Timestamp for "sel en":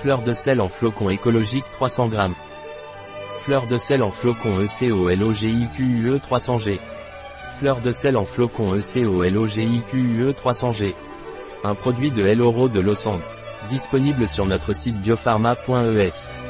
0.34-0.68, 3.78-4.10, 7.92-8.24